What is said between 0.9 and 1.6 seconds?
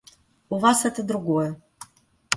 другое.